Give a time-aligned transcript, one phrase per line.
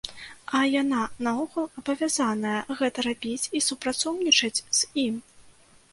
[0.59, 5.15] А яна наогул абавязаная гэта рабіць і супрацоўнічаць з ім?